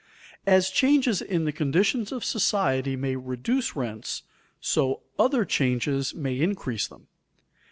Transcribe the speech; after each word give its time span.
As 0.47 0.71
changes 0.71 1.21
in 1.21 1.45
the 1.45 1.51
conditions 1.51 2.11
of 2.11 2.25
society 2.25 2.95
may 2.95 3.15
reduce 3.15 3.75
rents, 3.75 4.23
so 4.59 5.01
other 5.19 5.45
changes 5.45 6.15
may 6.15 6.39
increase 6.41 6.87
them. 6.87 7.05